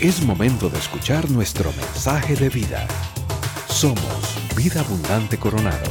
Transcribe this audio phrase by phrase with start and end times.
[0.00, 2.88] Es momento de escuchar nuestro mensaje de vida.
[3.68, 5.90] Somos Vida Abundante Coronado.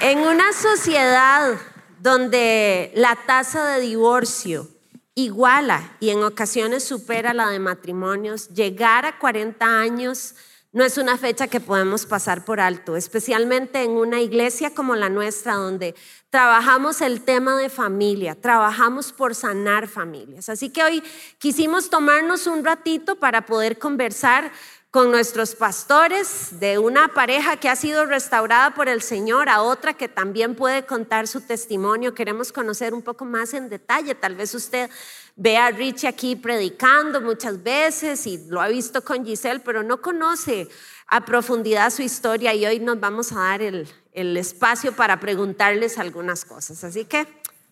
[0.00, 1.52] En una sociedad
[1.98, 4.68] donde la tasa de divorcio
[5.14, 10.34] iguala y en ocasiones supera la de matrimonios, llegar a 40 años
[10.72, 15.08] no es una fecha que podemos pasar por alto, especialmente en una iglesia como la
[15.08, 15.96] nuestra, donde
[16.30, 20.48] trabajamos el tema de familia, trabajamos por sanar familias.
[20.48, 21.02] Así que hoy
[21.38, 24.52] quisimos tomarnos un ratito para poder conversar
[24.92, 29.94] con nuestros pastores de una pareja que ha sido restaurada por el Señor a otra
[29.94, 32.12] que también puede contar su testimonio.
[32.12, 34.16] Queremos conocer un poco más en detalle.
[34.16, 34.90] Tal vez usted
[35.36, 40.00] ve a Richie aquí predicando muchas veces y lo ha visto con Giselle, pero no
[40.00, 40.68] conoce
[41.06, 45.98] a profundidad su historia y hoy nos vamos a dar el, el espacio para preguntarles
[45.98, 46.84] algunas cosas.
[46.84, 47.26] Así que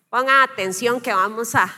[0.09, 1.73] pongan atención que vamos a,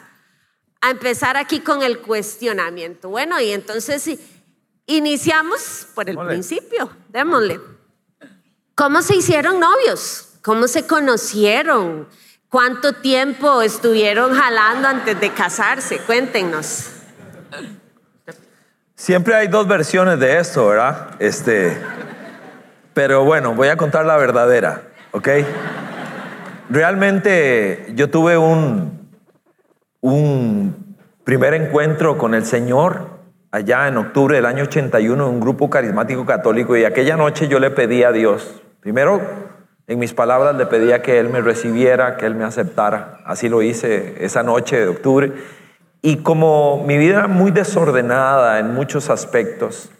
[0.81, 3.09] a empezar aquí con el cuestionamiento.
[3.09, 4.07] Bueno, y entonces
[4.91, 7.61] Iniciamos por el principio, démosle.
[8.75, 10.33] ¿Cómo se hicieron novios?
[10.41, 12.09] ¿Cómo se conocieron?
[12.51, 15.99] ¿Cuánto tiempo estuvieron jalando antes de casarse?
[15.99, 16.91] Cuéntenos.
[18.93, 21.11] Siempre hay dos versiones de esto, ¿verdad?
[21.19, 21.77] Este,
[22.93, 25.29] pero bueno, voy a contar la verdadera, ¿ok?
[26.69, 29.09] Realmente yo tuve un,
[30.01, 35.69] un primer encuentro con el Señor allá en octubre del año 81 en un grupo
[35.69, 39.50] carismático católico y aquella noche yo le pedí a Dios, primero
[39.91, 43.19] en mis palabras le pedía que Él me recibiera, que Él me aceptara.
[43.25, 45.33] Así lo hice esa noche de octubre.
[46.01, 49.91] Y como mi vida era muy desordenada en muchos aspectos,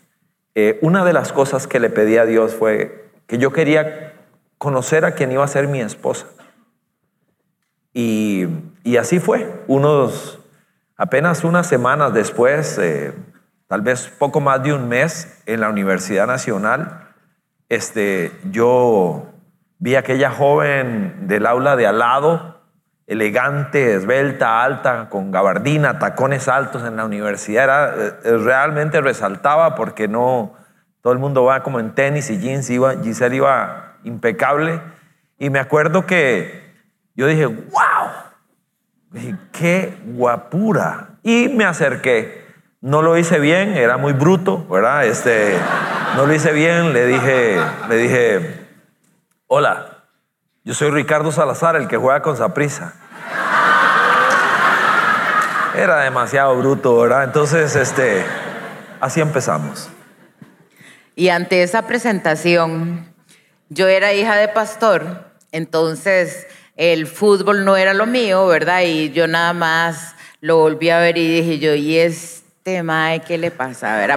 [0.55, 4.13] eh, una de las cosas que le pedí a Dios fue que yo quería
[4.57, 6.27] conocer a quien iba a ser mi esposa.
[7.93, 8.47] Y,
[8.97, 9.61] así fue.
[9.67, 10.39] Unos,
[10.95, 13.11] apenas unas semanas después, eh,
[13.67, 17.09] tal vez poco más de un mes en la Universidad Nacional,
[17.67, 19.27] este, yo
[19.81, 22.61] vi a aquella joven del aula de al lado,
[23.07, 27.63] elegante, esbelta, alta, con gabardina, tacones altos en la universidad.
[27.63, 30.53] Era, eh, realmente resaltaba porque no,
[31.01, 34.79] todo el mundo va como en tenis y jeans, iba, Giselle iba impecable.
[35.39, 36.75] Y me acuerdo que
[37.15, 38.11] yo dije, wow,
[39.09, 41.09] dije, qué guapura.
[41.23, 42.45] Y me acerqué.
[42.81, 45.05] No lo hice bien, era muy bruto, ¿verdad?
[45.05, 45.55] Este,
[46.15, 47.59] no lo hice bien, le dije,
[47.89, 48.60] le dije,
[49.53, 50.05] hola,
[50.63, 52.93] yo soy Ricardo Salazar, el que juega con Saprisa.
[55.75, 57.25] Era demasiado bruto, ¿verdad?
[57.25, 58.23] Entonces, este,
[59.01, 59.89] así empezamos.
[61.17, 63.13] Y ante esa presentación,
[63.67, 66.47] yo era hija de pastor, entonces
[66.77, 68.83] el fútbol no era lo mío, ¿verdad?
[68.85, 72.83] Y yo nada más lo volví a ver y dije yo, ¿y es este
[73.27, 73.95] ¿qué le pasa?
[73.95, 74.11] A ver,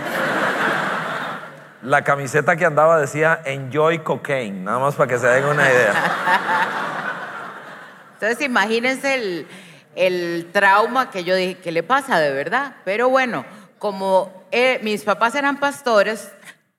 [1.84, 5.92] La camiseta que andaba decía Enjoy Cocaine, nada más para que se den una idea.
[8.14, 9.46] Entonces imagínense
[9.94, 12.76] el, trauma que yo dije, ¿qué le pasa de verdad?
[12.86, 13.44] Pero bueno,
[13.78, 16.32] como eh, mis papás eran pastores,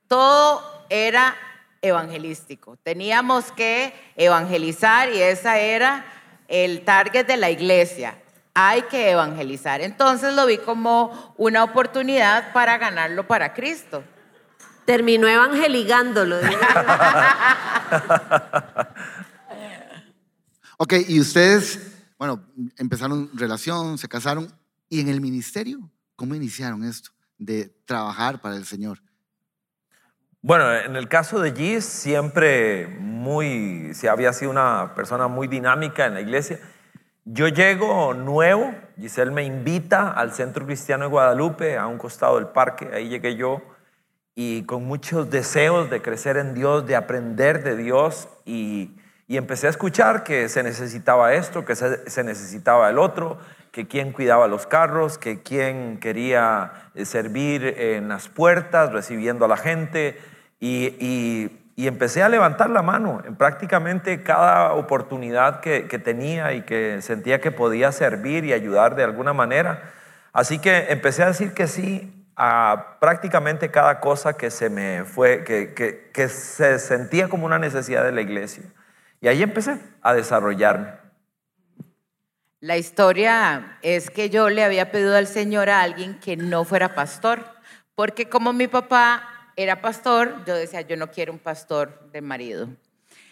[0.07, 1.35] todo era
[1.83, 2.75] evangelístico.
[2.81, 6.03] Teníamos que evangelizar y esa era
[6.47, 8.15] el target de la iglesia
[8.57, 9.81] hay que evangelizar.
[9.81, 14.01] Entonces lo vi como una oportunidad para ganarlo para Cristo.
[14.85, 16.37] Terminó evangelizándolo.
[20.77, 21.79] ok, y ustedes,
[22.17, 22.43] bueno,
[22.77, 24.53] empezaron relación, se casaron,
[24.89, 28.99] y en el ministerio, ¿cómo iniciaron esto de trabajar para el Señor?
[30.41, 36.05] Bueno, en el caso de Gis, siempre muy, si había sido una persona muy dinámica
[36.05, 36.59] en la iglesia,
[37.23, 42.49] yo llego nuevo, Giselle me invita al Centro Cristiano de Guadalupe, a un costado del
[42.49, 43.63] parque, ahí llegué yo,
[44.35, 48.91] y con muchos deseos de crecer en Dios, de aprender de Dios, y,
[49.27, 53.39] empecé a escuchar que se necesitaba esto, que se, necesitaba el otro,
[53.71, 59.47] que quien cuidaba los carros, que quien quería eh, servir en las puertas, recibiendo a
[59.47, 60.19] la gente,
[60.59, 67.01] y y empecé a levantar la mano en prácticamente cada oportunidad que, tenía y que
[67.01, 69.91] sentía que podía servir y ayudar de alguna manera.
[70.31, 75.43] Así que empecé a decir que sí a prácticamente cada cosa que se me fue,
[75.43, 75.73] que,
[76.11, 78.63] que se sentía como una necesidad de la iglesia.
[79.21, 81.05] Y ahí empecé a desarrollarme.
[82.59, 86.95] La historia es que yo le había pedido al Señor a alguien que no fuera
[86.95, 87.39] pastor,
[87.93, 92.67] porque como mi papá era pastor, yo decía, yo no quiero un pastor de marido.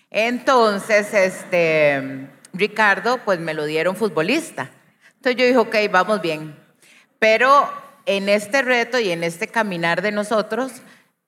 [0.10, 4.70] Entonces, este, Ricardo, pues me lo dieron futbolista.
[5.16, 6.56] Entonces yo dije, ok, vamos bien.
[7.18, 7.68] Pero
[8.06, 10.72] en este reto y en este caminar de nosotros,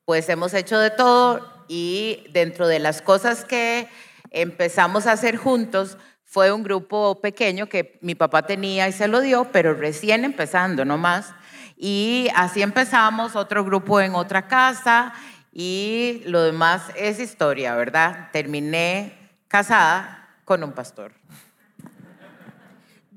[0.06, 3.88] pues hemos hecho de todo y dentro de las cosas que
[4.32, 9.22] empezamos a hacer juntos fue un grupo pequeño que mi papá tenía y se lo
[9.22, 11.34] dio, pero recién empezando, no más.
[11.78, 15.14] Y así empezamos, otro grupo en otra casa
[15.52, 18.30] y lo demás es historia, ¿verdad?
[18.34, 19.18] Terminé
[19.48, 21.14] casada con un pastor.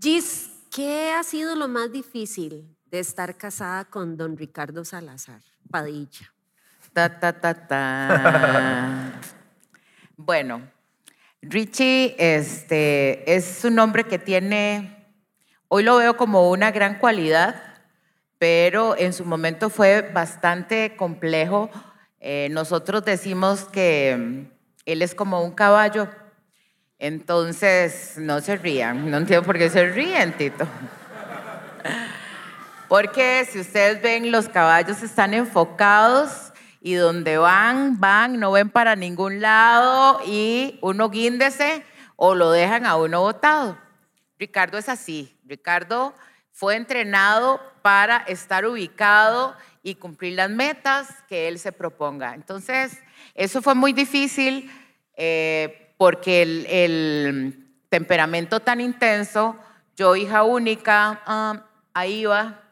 [0.00, 5.40] Gis, ¿qué ha sido lo más difícil de estar casada con don Ricardo Salazar
[5.70, 6.32] Padilla?
[6.93, 9.12] Ta, ta, ta, ta.
[10.17, 10.62] bueno,
[11.43, 15.06] Richie este, es un hombre que tiene,
[15.69, 17.62] hoy lo veo como una gran cualidad,
[18.38, 21.70] pero en su momento fue bastante complejo.
[22.20, 24.52] Eh, nosotros decimos que mm,
[24.87, 26.08] él es como un caballo,
[26.99, 30.67] entonces no se rían, no entiendo por qué se ríen, Tito.
[32.88, 38.96] Porque si ustedes ven, los caballos están enfocados y donde van, van, no ven para
[38.96, 41.85] ningún lado y uno guíndese
[42.17, 43.79] o lo dejan a uno botado.
[44.38, 45.37] Ricardo es así.
[45.44, 46.14] Ricardo
[46.50, 52.34] fue entrenado para estar ubicado y cumplir las metas que él se proponga.
[52.34, 52.99] Entonces,
[53.34, 54.70] eso fue muy difícil
[55.14, 59.56] eh, porque el, temperamento tan intenso,
[59.96, 61.58] yo hija única, um,
[61.94, 62.68] ahí iba,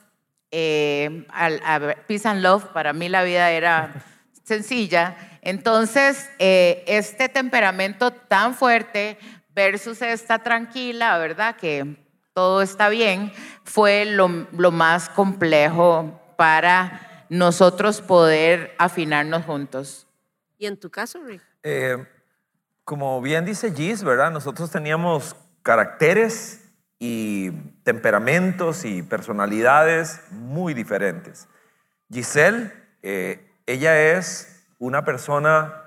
[0.51, 3.95] eh, a, Peace and Love, para mí la vida era
[4.45, 5.17] sencilla.
[5.43, 9.19] Entonces, eh, este temperamento tan fuerte
[9.55, 11.57] versus esta tranquila, ¿verdad?
[11.57, 11.97] Que
[12.35, 13.33] todo está bien,
[13.65, 20.07] fue lo, más complejo para nosotros poder afinarnos juntos.
[20.59, 21.43] ¿Y en tu caso, Rick?
[21.63, 21.97] Eh,
[22.85, 24.31] como bien dice Gis, ¿verdad?
[24.31, 26.66] Nosotros teníamos caracteres
[26.99, 27.51] y
[27.83, 31.49] temperamentos y personalidades muy diferentes.
[32.11, 32.73] Giselle,
[33.03, 35.83] eh, ella es una persona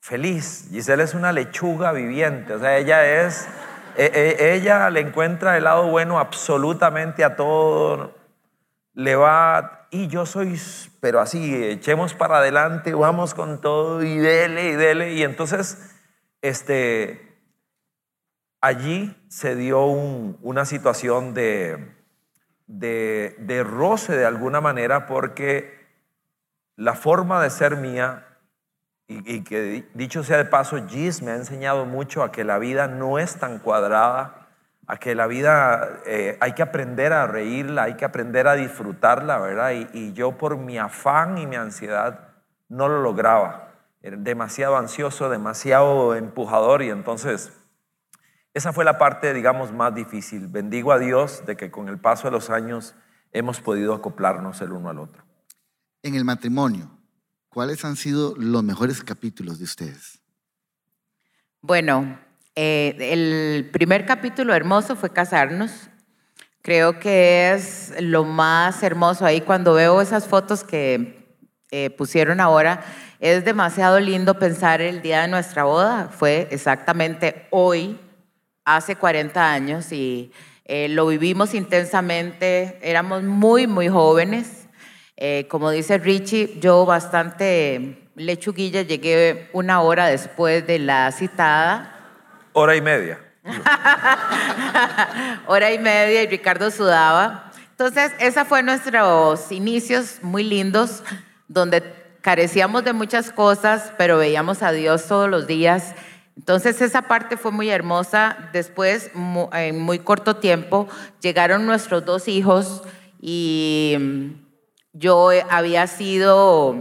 [0.00, 0.68] feliz.
[0.70, 3.48] Giselle es una lechuga viviente, o sea, ella es
[3.96, 8.14] e, e, ella le encuentra el lado bueno absolutamente a todo.
[8.94, 10.60] Le va, y yo soy,
[11.00, 15.12] pero así, echemos para adelante, vamos con todo y dele y dele.
[15.14, 15.94] Y entonces,
[16.42, 17.33] este,
[18.64, 21.92] allí se dio una situación de,
[22.66, 25.84] de, roce de alguna manera porque
[26.76, 28.26] la forma de ser mía
[29.06, 32.88] y, que dicho sea de paso, Gis me ha enseñado mucho a que la vida
[32.88, 34.48] no es tan cuadrada,
[34.86, 39.38] a que la vida eh, hay que aprender a reírla, hay que aprender a disfrutarla,
[39.40, 39.72] ¿verdad?
[39.92, 42.28] Y, yo por mi afán y mi ansiedad
[42.70, 43.68] no lo lograba.
[44.00, 47.52] Era demasiado ansioso, demasiado empujador y entonces
[48.54, 50.46] esa fue la parte, digamos, más difícil.
[50.46, 52.94] Bendigo a Dios de que con el paso de los años
[53.32, 55.24] hemos podido acoplarnos el uno al otro.
[56.02, 56.90] En el matrimonio,
[57.48, 60.20] ¿cuáles han sido los mejores capítulos de ustedes?
[61.60, 62.18] Bueno,
[62.54, 65.90] eh, el primer capítulo hermoso fue casarnos.
[66.62, 71.36] Creo que es lo más hermoso ahí cuando veo esas fotos que
[71.72, 72.84] eh, pusieron ahora.
[73.18, 76.08] Es demasiado lindo pensar el día de nuestra boda.
[76.08, 77.98] Fue exactamente hoy,
[78.64, 80.32] hace 40 años, y
[80.64, 82.78] eh, lo vivimos intensamente.
[82.82, 84.66] Éramos muy, muy jóvenes.
[85.16, 91.90] Eh, como dice Richie, yo bastante lechuguilla, llegué una hora después de la citada.
[92.52, 93.20] Hora y media.
[95.46, 97.50] hora y media y Ricardo sudaba.
[97.70, 101.02] Entonces, esa fue nuestros inicios muy lindos,
[101.48, 101.82] donde
[102.20, 105.94] carecíamos de muchas cosas, pero veíamos a Dios todos los días.
[106.36, 108.50] Entonces, esa parte fue muy hermosa.
[108.52, 109.10] Después,
[109.52, 110.88] en muy corto tiempo,
[111.20, 112.82] llegaron nuestros dos hijos
[113.20, 113.96] y
[114.92, 116.76] yo había sido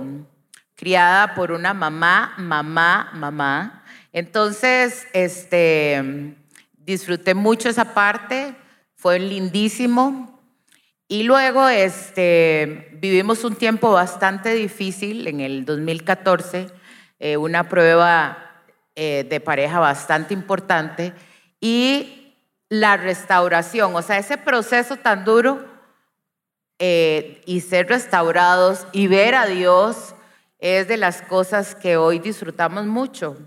[0.76, 3.84] criada por una mamá, mamá, mamá.
[4.12, 6.36] Entonces, este,
[6.78, 8.56] disfruté mucho esa parte,
[8.96, 10.42] fue lindísimo.
[11.08, 16.68] Y luego este, vivimos un tiempo bastante difícil en el 2014,
[17.20, 18.53] eh, una prueba
[18.96, 21.14] eh, de pareja bastante importante
[21.60, 22.36] y
[22.70, 25.64] la restauración, o sea, ese proceso tan duro
[26.80, 30.16] eh, y ser restaurados y ver a Dios
[30.60, 33.38] es de las cosas que hoy disfrutamos mucho.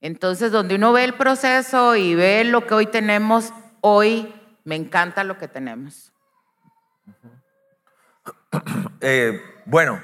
[0.00, 4.32] Entonces, donde uno ve el proceso y ve lo que hoy tenemos, hoy
[4.64, 6.12] me encanta lo que tenemos.
[9.00, 10.02] Eh, bueno,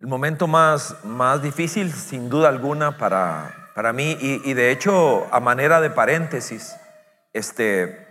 [0.00, 5.38] el momento más, más difícil, sin duda alguna, para, para mí, y, de hecho, a
[5.38, 6.74] manera de paréntesis,
[7.34, 8.06] este,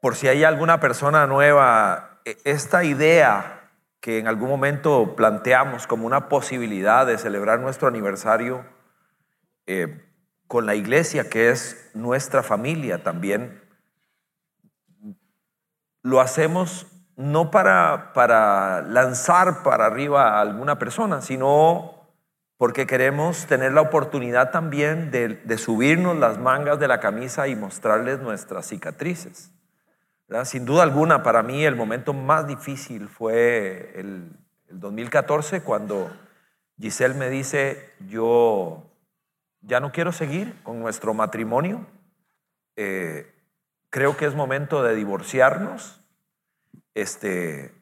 [0.00, 6.06] por si hay alguna persona nueva, e- esta idea que en algún momento planteamos como
[6.06, 8.64] una posibilidad de celebrar nuestro aniversario
[9.66, 10.00] eh,
[10.46, 13.60] con la iglesia, que es nuestra familia también,
[16.02, 21.99] lo hacemos no para, para lanzar para arriba a alguna persona, sino
[22.60, 28.20] porque queremos tener la oportunidad también de, subirnos las mangas de la camisa y mostrarles
[28.20, 29.50] nuestras cicatrices.
[30.44, 34.36] Sin duda alguna, para mí el momento más difícil fue el,
[34.68, 36.14] el 2014 cuando
[36.78, 38.84] Giselle me dice, yo
[39.62, 41.86] ya no quiero seguir con nuestro matrimonio,
[42.76, 43.32] eh,
[43.88, 46.02] creo que es momento de divorciarnos.
[46.92, 47.72] Este,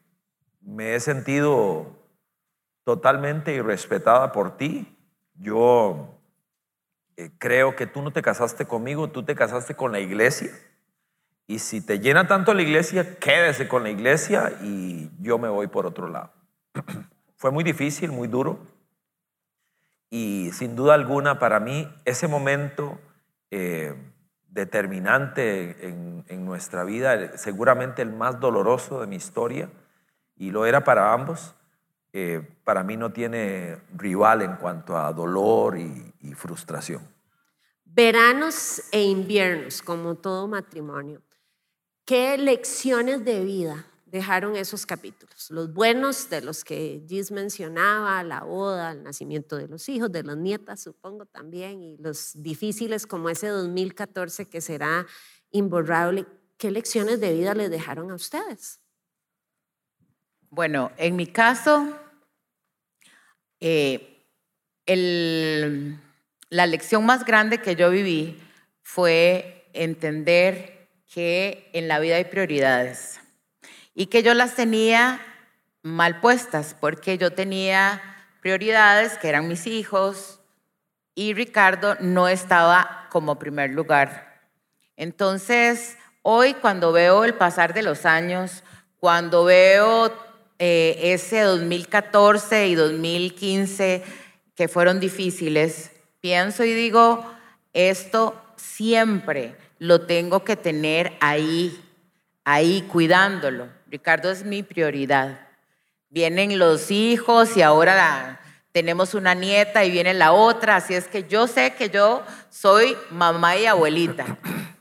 [0.61, 1.98] me he sentido
[2.83, 4.97] totalmente irrespetada por ti.
[5.35, 6.19] Yo
[7.17, 10.51] eh, creo que tú no te casaste conmigo, tú te casaste con la iglesia.
[11.47, 15.67] Y si te llena tanto la iglesia, quédese con la iglesia y yo me voy
[15.67, 16.31] por otro lado.
[17.35, 18.59] Fue muy difícil, muy duro.
[20.09, 22.99] Y sin duda alguna para mí ese momento
[23.51, 23.95] eh,
[24.47, 29.69] determinante en, en nuestra vida, seguramente el más doloroso de mi historia,
[30.35, 31.55] y lo era para ambos,
[32.11, 37.01] eh, para mí no tiene rival en cuanto a dolor y, frustración.
[37.83, 41.21] Veranos e inviernos, como todo matrimonio.
[42.05, 45.49] ¿Qué lecciones de vida dejaron esos capítulos?
[45.49, 50.23] Los buenos de los que Gis mencionaba, la boda, el nacimiento de los hijos, de
[50.23, 55.05] las nietas, supongo también, y los difíciles como ese 2014 que será
[55.51, 56.25] imborrable.
[56.57, 58.79] ¿Qué lecciones de vida les dejaron a ustedes?
[60.51, 61.95] Bueno, en mi caso,
[63.59, 64.25] eh,
[64.85, 65.99] el-
[66.49, 68.41] la lección más grande que yo viví
[68.81, 73.19] fue entender que en la vida hay prioridades
[73.93, 75.21] y que yo las tenía
[75.83, 78.01] mal puestas porque yo tenía
[78.41, 80.39] prioridades que eran mis hijos
[81.15, 84.41] y Ricardo no estaba como primer lugar.
[84.95, 88.63] Entonces, hoy cuando veo el pasar de los años,
[88.99, 90.13] cuando veo
[90.59, 94.03] eh, ese 2014 y 2015
[94.55, 97.25] que fueron difíciles, pienso y digo,
[97.73, 101.81] esto siempre lo tengo que tener ahí,
[102.43, 103.69] ahí cuidándolo.
[103.87, 105.47] Ricardo es mi prioridad.
[106.09, 111.23] Vienen los hijos y ahora tenemos una nieta y viene la otra, así es que
[111.23, 114.37] yo sé que yo soy mamá y abuelita,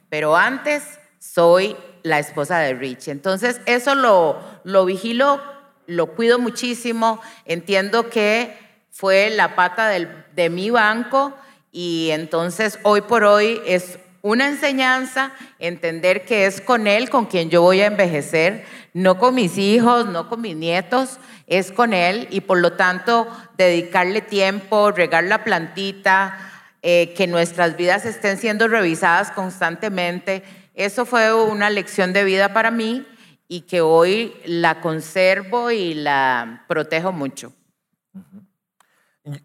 [0.09, 0.83] pero antes
[1.19, 3.09] soy la esposa de Rich.
[3.09, 5.41] Entonces eso lo, lo vigilo,
[5.89, 8.55] lo cuido muchísimo, entiendo que
[8.91, 11.35] fue la pata de mi banco
[11.73, 17.49] y entonces hoy por hoy es una enseñanza entender que es con él con quien
[17.49, 22.29] yo voy a envejecer, no con mis hijos, no con mis nietos, es con él
[22.31, 23.27] y por lo tanto
[23.57, 26.39] dedicarle tiempo, regar la plantita,
[26.83, 30.43] eh, que nuestras vidas estén siendo revisadas constantemente.
[30.75, 33.07] Eso fue una lección de vida para mí
[33.49, 37.53] y que hoy la conservo y la protejo mucho.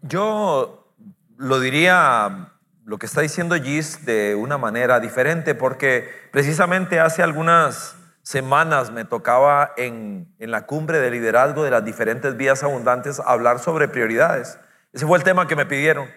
[0.02, 0.94] Yo
[1.36, 2.52] lo diría,
[2.84, 9.04] lo que está diciendo Gis, de una manera diferente, porque precisamente hace algunas semanas me
[9.04, 14.58] tocaba en, la cumbre de liderazgo de las diferentes vías abundantes hablar sobre prioridades.
[14.92, 16.08] Ese fue el tema que me pidieron.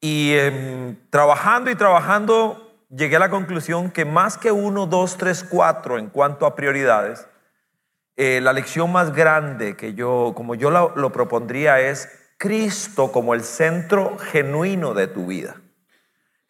[0.00, 5.44] Y em, trabajando y trabajando llegué a la conclusión que más que uno, dos, tres,
[5.48, 7.26] cuatro en cuanto a prioridades,
[8.16, 12.08] eh, la lección más grande que yo, como yo lo, lo propondría, es
[12.38, 15.56] Cristo como el centro genuino de tu vida.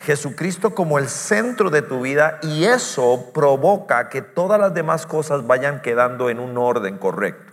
[0.01, 5.47] Jesucristo como el centro de tu vida y eso provoca que todas las demás cosas
[5.47, 7.53] vayan quedando en un orden correcto.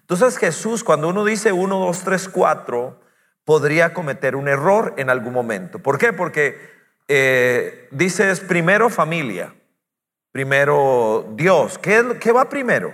[0.00, 3.00] Entonces Jesús, cuando uno dice 1, 2, 3, 4,
[3.44, 5.78] podría cometer un error en algún momento.
[5.78, 6.12] ¿Por qué?
[6.12, 6.73] Porque
[7.08, 9.54] eh, dices primero familia,
[10.32, 11.78] primero Dios.
[11.78, 12.92] ¿Qué, qué va primero?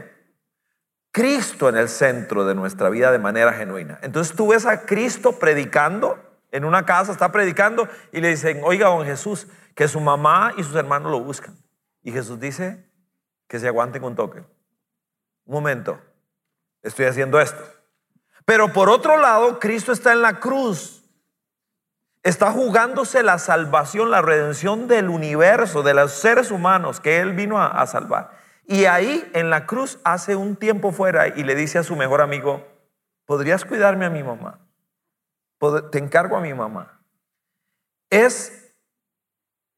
[1.12, 3.98] Cristo en el centro de nuestra vida de manera genuina.
[4.02, 6.18] Entonces tú ves a Cristo predicando
[6.52, 10.62] en una casa, está predicando y le dicen, oiga, don Jesús, que su mamá y
[10.62, 11.56] sus hermanos lo buscan.
[12.02, 12.88] Y Jesús dice
[13.48, 14.40] que se aguanten un toque.
[15.44, 16.00] Un momento,
[16.82, 17.62] estoy haciendo esto.
[18.44, 20.99] Pero por otro lado, Cristo está en la cruz.
[22.22, 27.60] Está jugándose la salvación, la redención del universo, de los seres humanos que Él vino
[27.60, 28.32] a, salvar.
[28.66, 32.20] Y ahí en la cruz hace un tiempo fuera y le dice a su mejor
[32.20, 32.66] amigo,
[33.24, 34.60] ¿podrías cuidarme a mi mamá?
[35.90, 37.00] Te encargo a mi mamá.
[38.10, 38.74] Es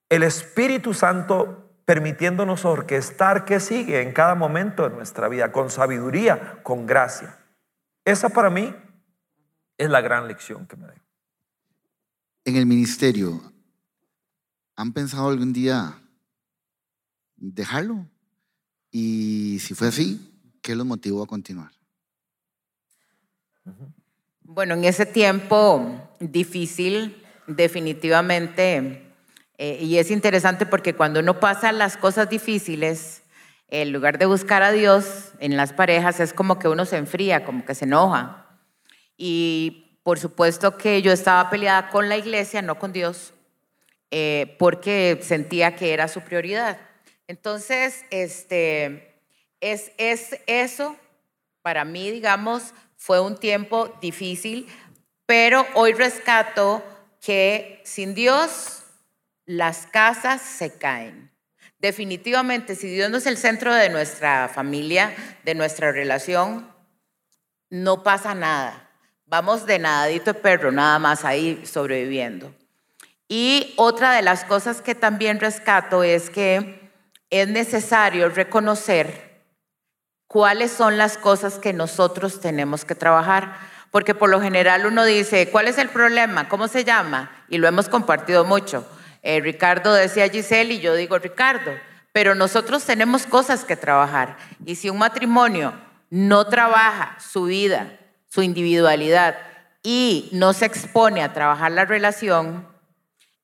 [0.08, 6.58] el Espíritu Santo permitiéndonos orquestar qué sigue en cada momento de nuestra vida, con sabiduría,
[6.62, 7.38] con gracia.
[8.04, 8.75] Esa para mí
[9.78, 10.94] es la gran lección que me da.
[12.44, 13.40] En el ministerio,
[14.75, 16.02] ¿han pensado algún día
[17.37, 18.08] dejarlo?
[18.90, 20.20] Y si fue así,
[20.61, 21.70] ¿qué los motivó a continuar?
[24.40, 29.14] Bueno, en ese tiempo difícil, definitivamente,
[29.56, 33.22] eh, y es interesante porque cuando uno pasa las cosas difíciles,
[33.68, 37.44] en lugar de buscar a Dios en las parejas, es como que uno se enfría,
[37.44, 38.58] como que se enoja.
[39.16, 43.35] Y por supuesto que yo estaba peleada con la iglesia, no con Dios,
[44.11, 46.78] eh, porque sentía que era su prioridad.
[47.28, 49.16] Entonces, este,
[49.61, 50.97] es, es eso,
[51.62, 54.66] para mí, digamos, fue un tiempo difícil,
[55.26, 56.82] pero hoy rescato
[57.21, 58.82] que sin Dios
[59.47, 61.30] las casas se caen.
[61.78, 66.71] Definitivamente, si Dios no es el centro de nuestra familia, de nuestra relación,
[67.71, 68.82] no pasa nada.
[69.33, 72.55] Vamos de nadadito de perro, nada más ahí sobreviviendo.
[73.29, 76.93] Y otra de las cosas que también rescato es que
[77.31, 79.41] es necesario reconocer
[80.27, 83.57] cuáles son las cosas que nosotros tenemos que trabajar.
[83.91, 86.51] Porque por lo general uno dice, ¿cuál es el problema?
[86.51, 87.31] ¿Cómo se llama?
[87.49, 88.87] Y lo hemos compartido mucho.
[89.23, 91.71] Eh, Ricardo decía Giselle y yo digo Ricardo.
[92.12, 94.37] Pero nosotros tenemos cosas que trabajar.
[94.67, 95.73] Y si un matrimonio
[96.11, 97.99] no trabaja su vida,
[98.33, 99.37] su individualidad
[99.83, 102.67] y no se expone a trabajar la relación,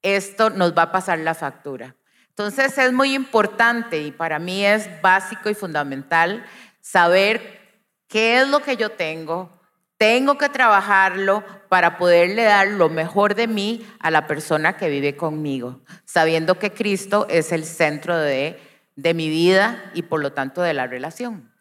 [0.00, 1.95] esto nos va a pasar la factura.
[2.30, 6.42] Entonces es muy importante y para mí es básico y fundamental
[6.80, 7.61] saber
[8.07, 9.50] qué es lo que yo tengo,
[9.99, 15.16] tengo que trabajarlo para poderle dar lo mejor de mí a la persona que vive
[15.16, 18.59] conmigo, sabiendo que Cristo es el centro de,
[18.97, 21.52] de mi vida y por lo tanto de la relación.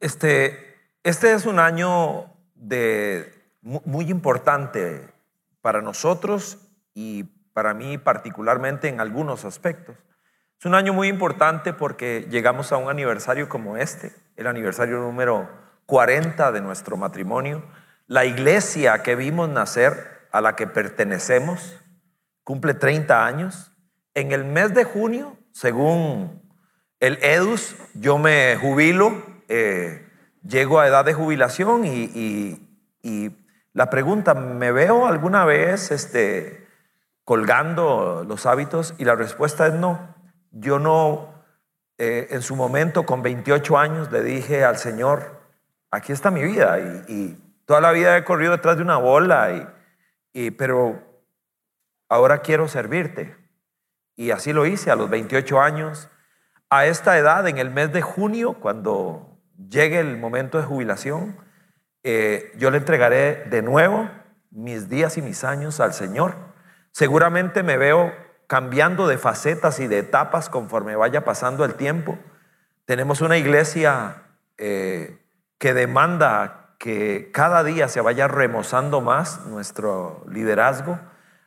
[0.00, 0.67] Este,
[1.08, 5.08] este es un año de, muy importante
[5.62, 6.58] para nosotros
[6.92, 9.96] y para mí particularmente en algunos aspectos.
[10.58, 15.48] Es un año muy importante porque llegamos a un aniversario como este, el aniversario número
[15.86, 17.64] 40 de nuestro matrimonio.
[18.06, 21.74] La iglesia que vimos nacer, a la que pertenecemos,
[22.44, 23.72] cumple 30 años.
[24.12, 26.42] En el mes de junio, según
[27.00, 30.07] el EDUS, yo me jubilo, eh,
[30.46, 32.64] llego a edad de jubilación y,
[33.74, 36.66] la pregunta, ¿me veo alguna vez este,
[37.24, 38.94] colgando los hábitos?
[38.98, 40.16] Y la respuesta es no.
[40.50, 41.32] Yo no,
[41.96, 45.42] eh, en su momento, con 28 años, le dije al Señor,
[45.92, 46.78] aquí está mi vida.
[46.80, 49.76] Y, toda la vida he corrido detrás de una bola,
[50.32, 51.00] y, pero
[52.08, 53.36] ahora quiero servirte.
[54.16, 56.08] Y así lo hice a los 28 años.
[56.70, 59.37] A esta edad, en el mes de junio, cuando
[59.68, 61.36] llegue el momento de jubilación,
[62.04, 64.08] eh, yo le entregaré de nuevo
[64.50, 66.34] mis días y mis años al Señor.
[66.92, 68.12] Seguramente me veo
[68.46, 72.18] cambiando de facetas y de etapas conforme vaya pasando el tiempo.
[72.86, 74.22] Tenemos una iglesia
[74.56, 75.22] eh,
[75.58, 80.98] que demanda que cada día se vaya remozando más nuestro liderazgo.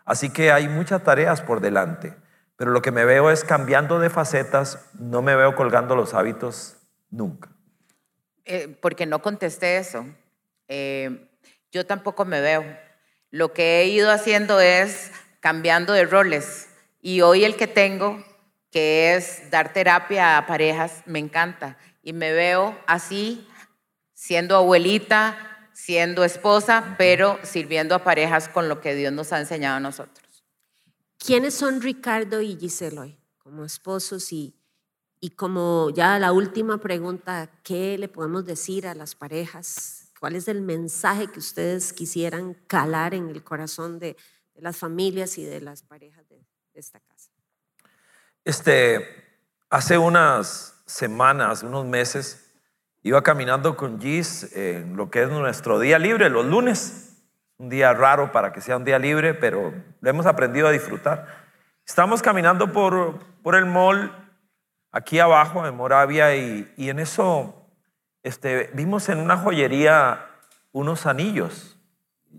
[0.05, 2.13] Así que hay muchas tareas por delante.
[2.57, 6.77] Pero lo que me veo es cambiando de facetas, no me veo colgando los hábitos
[7.09, 7.49] nunca.
[8.53, 10.05] Eh, porque no contesté eso.
[10.67, 11.29] Eh,
[11.71, 12.65] yo tampoco me veo.
[13.29, 15.09] Lo que he ido haciendo es
[15.39, 16.67] cambiando de roles.
[17.01, 18.21] Y hoy el que tengo,
[18.69, 21.77] que es dar terapia a parejas, me encanta.
[22.03, 23.47] Y me veo así,
[24.13, 29.77] siendo abuelita, siendo esposa, pero sirviendo a parejas con lo que Dios nos ha enseñado
[29.77, 30.43] a nosotros.
[31.17, 34.33] ¿Quiénes son Ricardo y Giselle hoy como esposos?
[34.33, 34.60] Y,
[35.23, 40.11] y como ya la última pregunta, ¿qué le podemos decir a las parejas?
[40.19, 44.17] ¿Cuál es el mensaje que ustedes quisieran calar en el corazón de,
[44.55, 47.29] las familias y de las parejas de, esta casa?
[48.43, 49.07] Este,
[49.69, 52.51] hace unas semanas, unos meses,
[53.03, 57.09] iba caminando con Gis en lo que es nuestro día libre, los lunes.
[57.57, 61.27] Un día raro para que sea un día libre, pero lo hemos aprendido a disfrutar.
[61.85, 64.11] Estamos caminando por, por el mall
[64.91, 67.61] aquí abajo en Moravia y, y en eso
[68.23, 70.27] este, vimos en una joyería
[70.71, 71.77] unos anillos.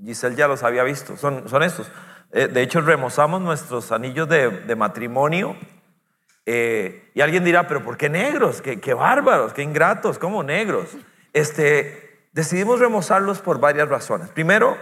[0.05, 1.91] Giselle ya los había visto, son, son estos.
[2.33, 5.57] Eh, de hecho, remozamos nuestros anillos de, matrimonio.
[6.47, 8.63] Eh, y alguien dirá, pero ¿por qué negros?
[8.63, 10.89] ¿Qué, bárbaros, qué ingratos, ¿cómo negros?
[11.33, 14.31] Este, decidimos remozarlos por varias razones.
[14.31, 14.77] Primero,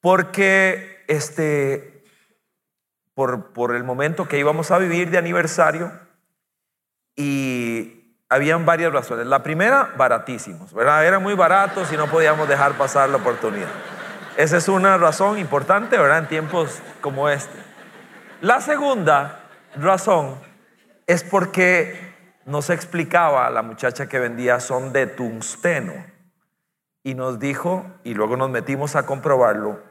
[0.00, 2.04] porque este,
[3.14, 6.07] por, por el momento que íbamos a vivir de aniversario
[7.18, 9.26] y habían varias razones.
[9.26, 11.04] La primera, baratísimos, ¿verdad?
[11.04, 13.68] Eran muy baratos y no podíamos dejar pasar la oportunidad.
[14.36, 16.18] Esa es una razón importante, ¿verdad?
[16.18, 17.58] En tiempos como este.
[18.40, 19.40] La segunda
[19.74, 20.38] razón
[21.08, 22.14] es porque
[22.46, 25.92] nos explicaba la muchacha que vendía son de tungsteno
[27.02, 29.82] y nos dijo, y luego nos metimos a comprobarlo,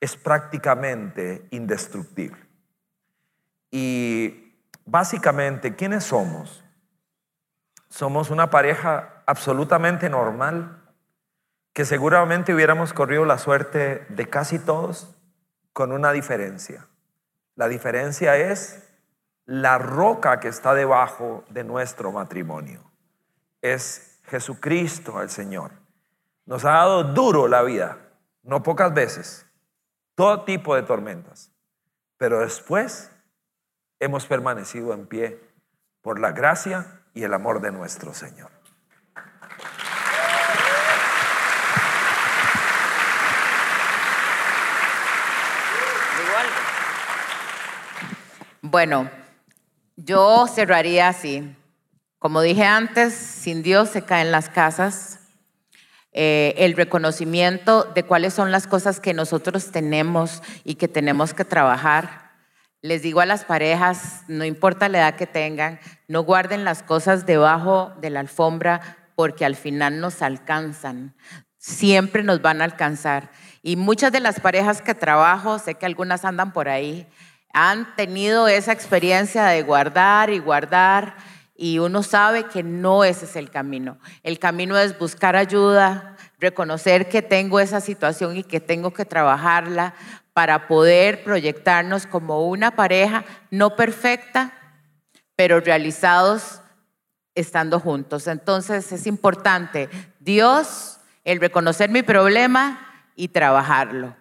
[0.00, 2.40] es prácticamente indestructible.
[3.70, 4.54] Y
[4.86, 6.64] básicamente, ¿quiénes somos?
[7.90, 10.80] Somos una pareja absolutamente normal,
[11.72, 15.14] que seguramente hubiéramos corrido la suerte de casi todos,
[15.72, 16.86] con una diferencia.
[17.56, 18.88] La diferencia es
[19.44, 22.80] la roca que está debajo de nuestro matrimonio.
[23.60, 25.72] Es Jesucristo el Señor.
[26.46, 27.98] Nos ha dado duro la vida,
[28.44, 29.46] no pocas veces,
[30.14, 31.50] todo tipo de tormentas,
[32.16, 33.10] pero después
[33.98, 35.40] hemos permanecido en pie
[36.02, 38.50] por la gracia y el amor de nuestro Señor.
[48.62, 49.10] Bueno,
[49.96, 51.56] yo cerraría así.
[52.18, 55.20] Como dije antes, sin Dios se caen las casas.
[56.12, 61.44] Eh, el reconocimiento de cuáles son las cosas que nosotros tenemos y que tenemos que
[61.44, 62.29] trabajar.
[62.82, 67.26] Les digo a las parejas, no importa la edad que tengan, no guarden las cosas
[67.26, 71.14] debajo de la alfombra porque al final nos alcanzan.
[71.58, 73.32] Siempre nos van a alcanzar.
[73.62, 77.06] Y muchas de las parejas que trabajo, sé que algunas andan por ahí,
[77.52, 81.16] han tenido esa experiencia de guardar y guardar
[81.54, 83.98] y uno sabe que no ese es el camino.
[84.22, 89.94] El camino es buscar ayuda, reconocer que tengo esa situación y que tengo que trabajarla
[90.32, 94.52] para poder proyectarnos como una pareja no perfecta,
[95.36, 96.60] pero realizados
[97.34, 98.26] estando juntos.
[98.26, 99.88] Entonces es importante
[100.18, 104.16] Dios, el reconocer mi problema y trabajarlo.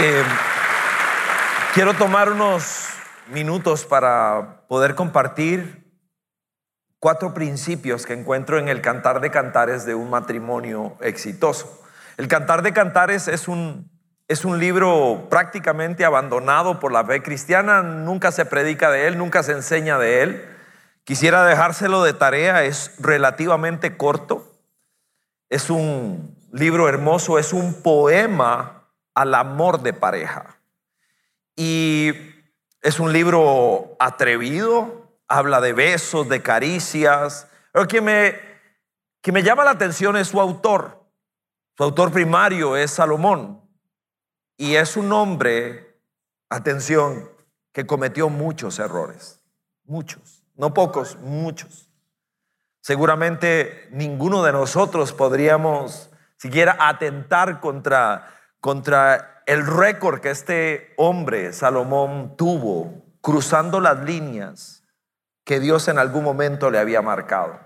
[0.00, 0.24] Eh,
[1.72, 2.88] Quiero tomar unos
[3.28, 5.88] minutos para poder compartir
[6.98, 11.80] cuatro principios que encuentro en el Cantar de Cantares de un matrimonio exitoso.
[12.16, 13.88] El Cantar de Cantares es un,
[14.30, 19.42] es un libro prácticamente abandonado por la fe cristiana, nunca se predica de él, nunca
[19.42, 20.48] se enseña de él.
[21.02, 24.48] Quisiera dejárselo de tarea, es relativamente corto,
[25.48, 30.60] es un libro hermoso, es un poema al amor de pareja.
[31.56, 32.12] Y
[32.82, 37.48] es un libro atrevido, habla de besos, de caricias.
[37.72, 38.38] Pero que me,
[39.22, 41.02] que me llama la atención es su autor.
[41.76, 43.68] Su autor primario es Salomón.
[44.60, 45.98] Y es un hombre,
[46.50, 47.30] atención,
[47.72, 49.40] que cometió muchos errores.
[49.84, 50.44] Muchos.
[50.54, 51.88] No pocos, muchos.
[52.82, 62.36] Seguramente ninguno de nosotros podríamos siquiera atentar contra, contra el récord que este hombre, Salomón,
[62.36, 64.84] tuvo cruzando las líneas
[65.44, 67.58] que Dios en algún momento le había marcado.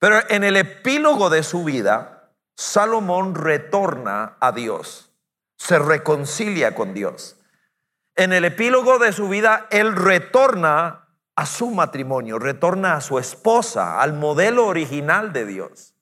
[0.00, 5.12] Pero en el epílogo de su vida, Salomón retorna a Dios,
[5.56, 7.38] se reconcilia con Dios.
[8.14, 14.00] En el epílogo de su vida, él retorna a su matrimonio, retorna a su esposa,
[14.00, 15.94] al modelo original de Dios.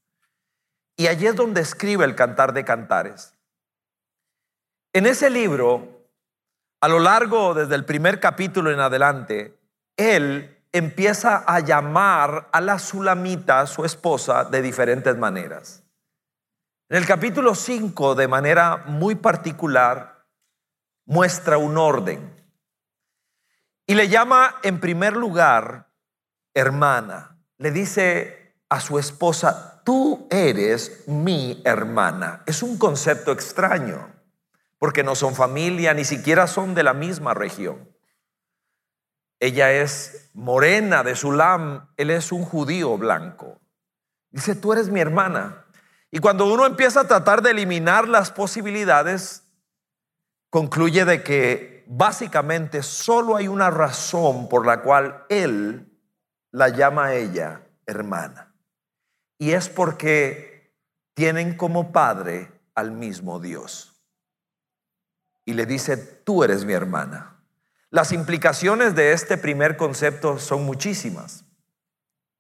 [0.96, 3.34] Y allí es donde escribe el Cantar de Cantares.
[4.92, 6.06] En ese libro,
[6.80, 9.58] a lo largo desde el primer capítulo en adelante,
[9.96, 15.83] él empieza a llamar a la Sulamita, su esposa, de diferentes maneras.
[16.90, 20.26] En el capítulo 5, de manera muy particular,
[21.06, 22.30] muestra un orden.
[23.86, 25.90] Y le llama en primer lugar
[26.52, 27.38] hermana.
[27.56, 32.42] Le dice a su esposa, tú eres mi hermana.
[32.44, 34.12] Es un concepto extraño
[34.78, 37.88] porque no son familia, ni siquiera son de la misma región.
[39.40, 43.58] Ella es morena de Sulam, él es un judío blanco.
[44.30, 45.63] Dice, tú eres mi hermana.
[46.14, 49.42] Y cuando uno empieza a tratar de eliminar las posibilidades,
[50.48, 55.92] concluye de que básicamente solo hay una razón por la cual él
[56.52, 58.54] la llama a ella hermana.
[59.40, 60.72] Y es porque
[61.14, 64.00] tienen como padre al mismo Dios
[65.44, 67.42] y le dice, tú eres mi hermana.
[67.90, 71.44] Las implicaciones de este primer concepto son muchísimas,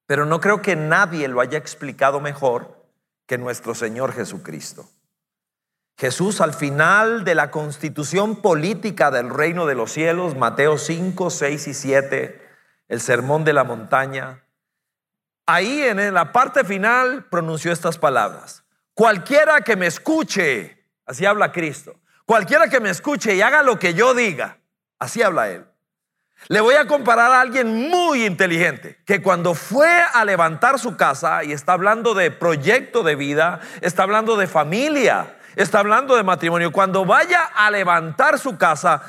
[0.06, 2.83] pero no creo que nadie lo haya explicado mejor
[3.26, 4.88] que nuestro Señor Jesucristo.
[5.96, 11.68] Jesús al final de la constitución política del reino de los cielos, Mateo 5, 6
[11.68, 12.48] y 7,
[12.88, 14.44] el sermón de la montaña,
[15.46, 18.64] ahí en la parte final pronunció estas palabras.
[18.92, 21.94] Cualquiera que me escuche, así habla Cristo,
[22.26, 24.58] cualquiera que me escuche y haga lo que yo diga,
[24.98, 25.64] así habla Él.
[26.48, 31.42] Le voy a comparar a alguien muy inteligente que cuando fue a levantar su casa
[31.42, 36.70] y está hablando de proyecto de vida, está hablando de familia, está hablando de matrimonio,
[36.70, 39.02] cuando vaya a levantar su casa,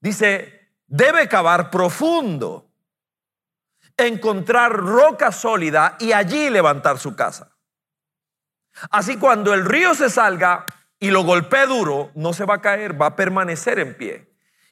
[0.00, 2.70] dice, debe cavar profundo,
[3.96, 7.54] encontrar roca sólida y allí levantar su casa.
[8.90, 10.64] Así cuando el río se salga
[10.98, 14.27] y lo golpee duro, no se va a caer, va a permanecer en pie.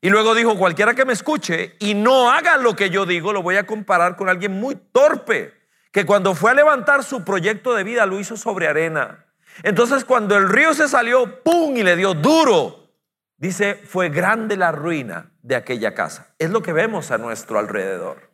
[0.06, 3.42] Y luego dijo, cualquiera que me escuche y no haga lo que yo digo, lo
[3.42, 5.52] voy a comparar con alguien muy torpe,
[5.90, 9.26] que cuando fue a levantar su proyecto de vida lo hizo sobre arena.
[9.64, 11.76] Entonces cuando el río se salió, ¡pum!
[11.76, 12.88] y le dio duro.
[13.36, 16.32] Dice, fue grande la ruina de aquella casa.
[16.38, 18.30] Es lo que vemos a nuestro alrededor.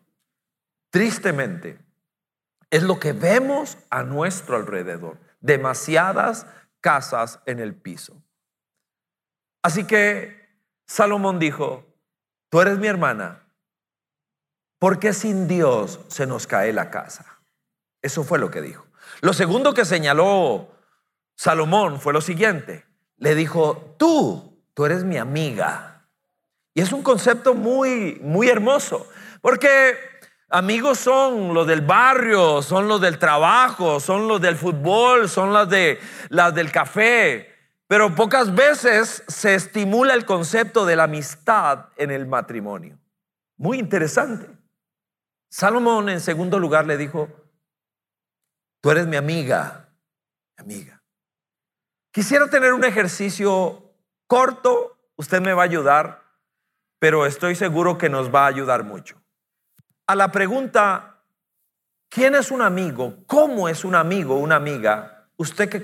[0.90, 1.78] Tristemente,
[2.68, 5.16] es lo que vemos a nuestro alrededor.
[5.40, 6.46] Demasiadas
[6.82, 8.22] casas en el piso.
[9.62, 10.41] Así que
[10.86, 11.86] Salomón dijo,
[12.50, 13.42] tú eres mi hermana,
[14.78, 17.40] porque sin Dios se nos cae la casa.
[18.02, 18.84] Eso fue lo que dijo.
[19.20, 20.68] Lo segundo que señaló
[21.36, 22.84] Salomón fue lo siguiente.
[23.16, 26.08] Le dijo, tú, tú eres mi amiga.
[26.74, 29.08] Y es un concepto muy, muy hermoso,
[29.40, 29.98] porque
[30.48, 35.68] amigos son los del barrio, son los del trabajo, son los del fútbol, son las,
[35.68, 37.51] de, las del café.
[37.88, 42.98] Pero pocas veces se estimula el concepto de la amistad en el matrimonio.
[43.56, 44.48] Muy interesante.
[45.50, 47.28] Salomón en segundo lugar le dijo,
[48.80, 49.88] tú eres mi amiga,
[50.56, 51.02] mi amiga.
[52.10, 53.94] Quisiera tener un ejercicio
[54.26, 56.22] corto, usted me va a ayudar,
[56.98, 59.22] pero estoy seguro que nos va a ayudar mucho.
[60.06, 61.22] A la pregunta,
[62.08, 63.18] ¿quién es un amigo?
[63.26, 65.28] ¿Cómo es un amigo, una amiga?
[65.36, 65.82] ¿Usted qué,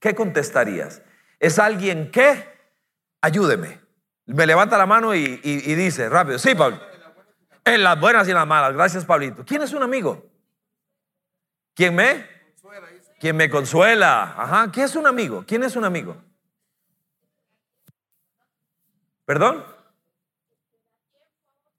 [0.00, 1.02] qué contestarías?
[1.44, 2.42] ¿Es alguien que?
[3.20, 3.78] Ayúdeme.
[4.24, 6.80] Me levanta la mano y, dice rápido, sí, Pablo.
[7.66, 8.72] En las buenas y en las malas.
[8.72, 9.44] Gracias, Pablito.
[9.44, 10.24] ¿Quién es un amigo?
[11.74, 12.26] ¿Quién me?
[13.20, 14.34] Quien me consuela.
[14.38, 14.70] Ajá.
[14.72, 15.44] ¿Quién es un amigo?
[15.46, 16.16] ¿Quién es un amigo?
[19.26, 19.66] ¿Perdón?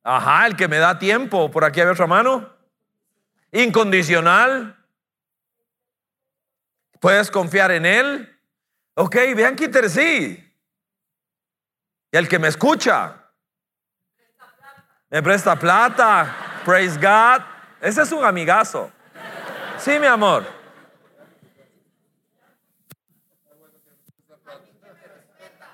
[0.04, 1.50] Ajá, el que me da tiempo.
[1.50, 2.54] Por aquí hay otra mano.
[3.52, 4.78] Incondicional.
[7.00, 8.35] Puedes confiar en él.
[8.96, 10.54] Ok, vean qué interesante.
[12.12, 13.30] Y el que me escucha.
[15.10, 16.62] Me presta plata.
[16.64, 17.44] Praise God.
[17.82, 18.90] Ese es un amigazo.
[19.78, 20.46] Sí, mi amor.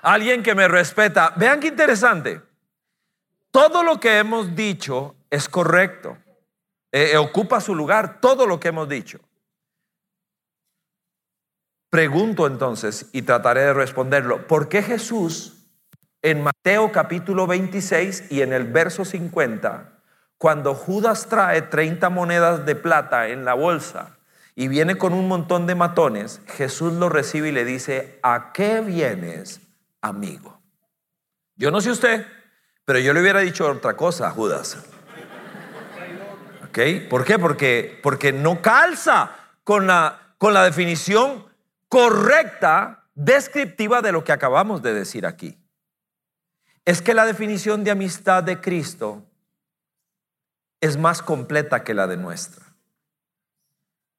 [0.02, 1.32] Alguien que me respeta.
[1.36, 2.42] Vean qué interesante.
[3.52, 6.18] Todo lo que hemos dicho es correcto.
[6.90, 9.20] Eh, eh, ocupa su lugar todo lo que hemos dicho.
[11.92, 14.46] Pregunto entonces y trataré de responderlo.
[14.46, 15.58] ¿Por qué Jesús
[16.22, 20.00] en Mateo capítulo 26 y en el verso 50,
[20.38, 24.16] cuando Judas trae 30 monedas de plata en la bolsa
[24.54, 28.80] y viene con un montón de matones, Jesús lo recibe y le dice, ¿a qué
[28.80, 29.60] vienes?
[30.00, 30.62] amigo.
[31.56, 32.26] Yo no sé usted,
[32.86, 34.78] pero yo le hubiera dicho otra cosa a Judas.
[37.10, 37.38] ¿Por qué?
[37.38, 41.51] Porque, porque no calza con la, con la definición
[41.92, 45.58] correcta, descriptiva de lo que acabamos de decir aquí.
[46.86, 49.26] Es que la definición de amistad de Cristo
[50.80, 52.64] es más completa que la de nuestra.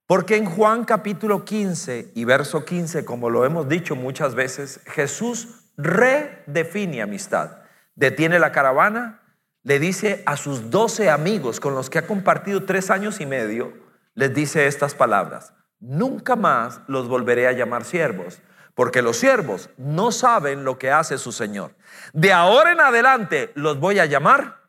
[0.05, 5.71] Porque en Juan capítulo 15 y verso 15, como lo hemos dicho muchas veces, Jesús
[5.75, 7.57] redefine amistad.
[7.95, 9.23] Detiene la caravana,
[9.63, 13.73] le dice a sus doce amigos con los que ha compartido tres años y medio,
[14.13, 18.41] les dice estas palabras, nunca más los volveré a llamar siervos,
[18.73, 21.75] porque los siervos no saben lo que hace su Señor.
[22.13, 24.61] De ahora en adelante los voy a llamar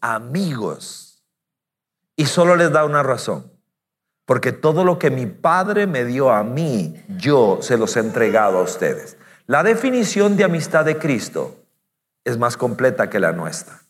[0.00, 1.24] amigos.
[2.14, 3.52] Y solo les da una razón,
[4.24, 8.58] porque todo lo que mi Padre me dio a mí, yo se los he entregado
[8.58, 9.18] a ustedes.
[9.46, 11.56] La definición de amistad de Cristo
[12.24, 13.85] es más completa que la nuestra.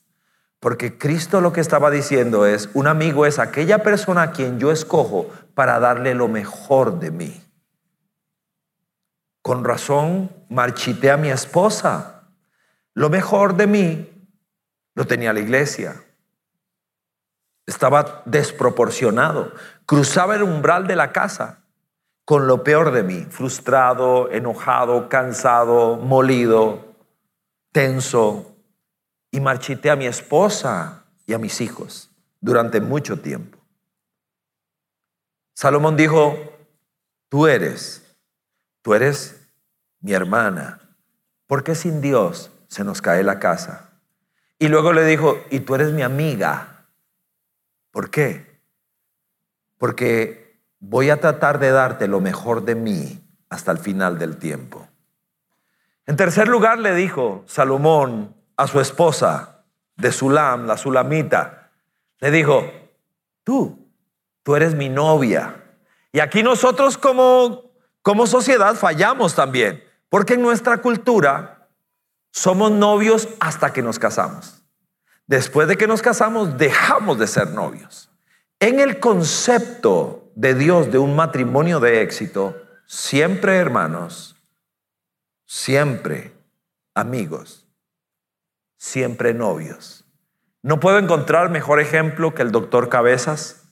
[0.60, 4.72] Porque Cristo lo que estaba diciendo es, un amigo es aquella persona a quien yo
[4.72, 7.42] escojo para darle lo mejor de mí.
[9.42, 12.28] Con razón marchité a mi esposa.
[12.94, 14.30] Lo mejor de mí
[14.94, 16.02] lo tenía la iglesia.
[17.66, 19.52] Estaba desproporcionado.
[19.84, 21.62] Cruzaba el umbral de la casa
[22.24, 26.96] con lo peor de mí, frustrado, enojado, cansado, molido,
[27.70, 28.55] tenso,
[29.30, 32.10] y marchité a mi esposa y a mis hijos
[32.40, 33.58] durante mucho tiempo.
[35.54, 36.36] Salomón dijo,
[37.28, 38.16] tú eres,
[38.82, 39.48] tú eres
[40.00, 40.80] mi hermana,
[41.46, 43.90] ¿por qué sin Dios se nos cae la casa?
[44.58, 46.86] Y luego le dijo, y tú eres mi amiga,
[47.90, 48.60] ¿por qué?
[49.78, 54.86] Porque voy a tratar de darte lo mejor de mí hasta el final del tiempo.
[56.06, 59.64] En tercer lugar le dijo Salomón a su esposa
[59.96, 61.70] de Sulam, la Sulamita,
[62.18, 62.70] le dijo,
[63.44, 63.90] tú,
[64.42, 65.64] tú eres mi novia.
[66.12, 71.68] Y aquí nosotros como, como sociedad fallamos también, porque en nuestra cultura
[72.30, 74.62] somos novios hasta que nos casamos.
[75.26, 78.10] Después de que nos casamos, dejamos de ser novios.
[78.60, 84.36] En el concepto de Dios de un matrimonio de éxito, siempre hermanos,
[85.44, 86.32] siempre
[86.94, 87.65] amigos,
[88.76, 90.04] siempre novios.
[90.62, 93.70] No puedo encontrar mejor ejemplo que el doctor Cabezas,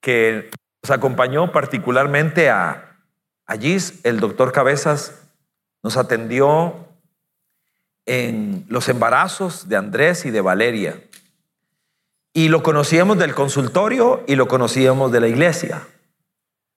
[0.00, 0.50] que
[0.82, 2.98] nos acompañó particularmente a
[3.46, 3.76] allí.
[4.04, 5.22] El doctor Cabezas
[5.82, 6.86] nos atendió
[8.06, 11.02] en los embarazos de Andrés y de Valeria.
[12.32, 15.86] Y lo conocíamos del consultorio y lo conocíamos de la iglesia.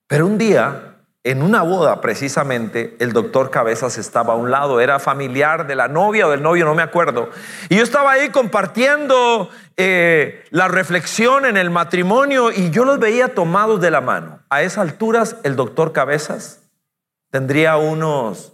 [0.08, 0.91] Pero un día
[1.24, 5.88] en una boda, precisamente, el doctor Cabezas estaba a un lado, era familiar de la
[5.88, 7.30] novia o del novio, no me acuerdo.
[7.70, 13.36] Y yo estaba ahí compartiendo eh, la reflexión en el matrimonio y yo los veía
[13.36, 14.40] tomados de la mano.
[14.50, 16.64] A esas alturas, el doctor Cabezas
[17.30, 18.54] tendría unos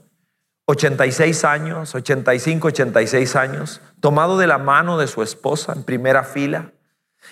[0.65, 6.73] 86 años, 85, 86 años, tomado de la mano de su esposa en primera fila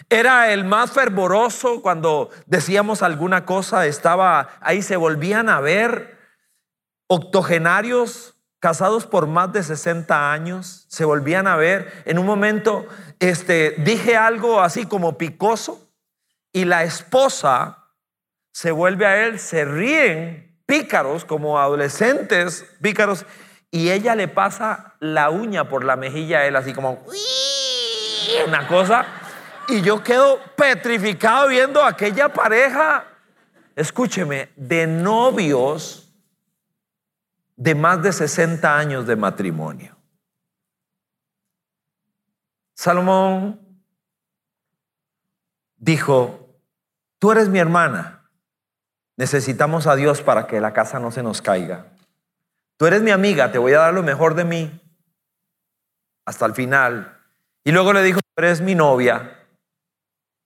[0.10, 6.18] era el más fervoroso cuando decíamos alguna cosa, estaba ahí, se volvían a ver
[7.08, 12.04] octogenarios casados por más de 60 años, se volvían a ver.
[12.06, 12.88] En un momento
[13.20, 15.92] este, dije algo así como picoso
[16.52, 17.92] y la esposa
[18.52, 23.26] se vuelve a él, se ríen pícaros como adolescentes pícaros
[23.70, 27.04] y ella le pasa la uña por la mejilla a él así como
[28.48, 29.06] una cosa
[29.68, 33.06] y yo quedo petrificado viendo a aquella pareja,
[33.76, 36.14] escúcheme, de novios
[37.56, 39.96] de más de 60 años de matrimonio.
[42.74, 43.60] Salomón
[45.78, 46.50] dijo,
[47.20, 48.30] tú eres mi hermana,
[49.16, 51.88] necesitamos a Dios para que la casa no se nos caiga.
[52.78, 54.82] Tú eres mi amiga, te voy a dar lo mejor de mí
[56.26, 57.18] hasta el final.
[57.64, 59.35] Y luego le dijo, tú eres mi novia,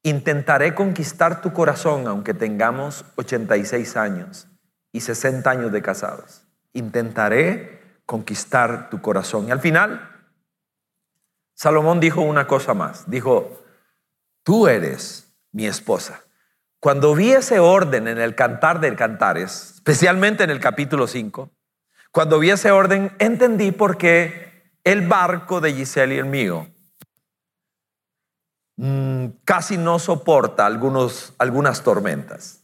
[0.04, 4.48] Intentaré conquistar tu corazón aunque tengamos 86 años
[4.92, 6.46] y 60 años de casados.
[6.74, 9.48] Intentaré conquistar tu corazón.
[9.48, 10.10] Y al final,
[11.54, 13.10] Salomón dijo una cosa más.
[13.10, 13.64] Dijo,
[14.44, 16.22] tú eres mi esposa.
[16.80, 21.52] Cuando vi ese orden en el cantar del cantares, especialmente en el capítulo 5,
[22.12, 26.68] cuando vi ese orden, entendí por qué el barco de Giselle y el mío
[28.82, 32.64] Mm, casi no soporta algunos, algunas tormentas.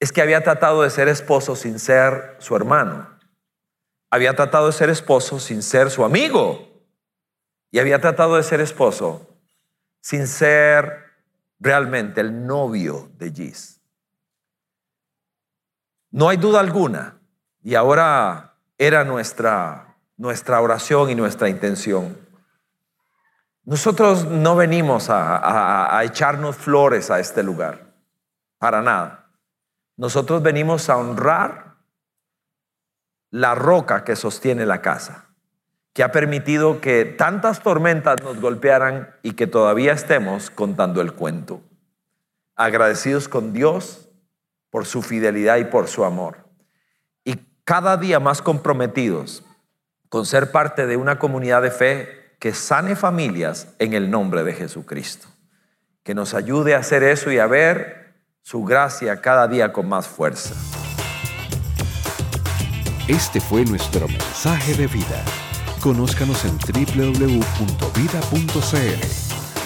[0.00, 3.18] Es que había tratado de ser esposo sin ser su hermano.
[4.08, 6.70] Había tratado de ser esposo sin ser su amigo.
[7.70, 9.28] Y había tratado de ser esposo
[10.00, 11.10] sin ser
[11.60, 13.78] realmente el novio de Gis.
[16.10, 17.20] No hay duda alguna.
[17.62, 22.16] Y ahora era nuestra, nuestra oración y nuestra intención
[23.64, 27.94] nosotros no venimos a, echarnos flores a este lugar,
[28.58, 29.30] para nada.
[29.96, 31.76] Nosotros venimos a honrar
[33.30, 35.30] la roca que sostiene la casa,
[35.92, 41.62] que ha permitido que tantas tormentas nos golpearan y que todavía estemos contando el cuento.
[42.56, 44.08] Agradecidos con Dios
[44.70, 46.48] por su fidelidad y por su amor.
[47.24, 49.44] Y cada día más comprometidos
[50.08, 54.52] con ser parte de una comunidad de fe que sane familias en el nombre de
[54.52, 55.28] Jesucristo.
[56.02, 60.08] Que nos ayude a hacer eso y a ver su gracia cada día con más
[60.08, 60.52] fuerza.
[63.06, 65.24] Este fue nuestro mensaje de vida.
[65.80, 67.36] Conózcanos en www.vida.cl.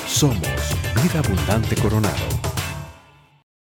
[0.07, 2.46] Somos Vida Abundante Coronado.